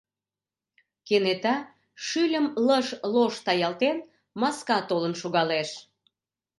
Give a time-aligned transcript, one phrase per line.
[1.07, 1.55] Кенета,
[2.05, 3.97] шӱльым лыж-лож таялтен,
[4.41, 5.69] маска толын шогалеш.